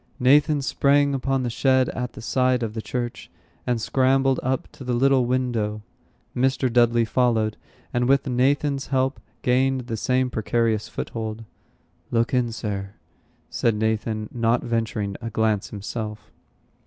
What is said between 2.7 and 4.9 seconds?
the church, and scrambled up to